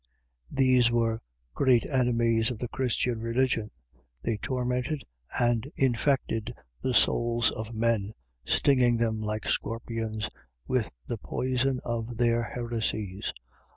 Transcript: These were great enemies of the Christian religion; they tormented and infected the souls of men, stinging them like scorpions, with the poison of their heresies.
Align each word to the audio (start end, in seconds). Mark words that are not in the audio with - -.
These 0.49 0.89
were 0.89 1.21
great 1.53 1.85
enemies 1.85 2.49
of 2.49 2.57
the 2.57 2.67
Christian 2.67 3.19
religion; 3.19 3.69
they 4.23 4.37
tormented 4.37 5.03
and 5.39 5.71
infected 5.75 6.55
the 6.81 6.95
souls 6.95 7.51
of 7.51 7.75
men, 7.75 8.15
stinging 8.43 8.97
them 8.97 9.21
like 9.21 9.45
scorpions, 9.45 10.27
with 10.65 10.89
the 11.05 11.19
poison 11.19 11.79
of 11.85 12.17
their 12.17 12.41
heresies. 12.41 13.31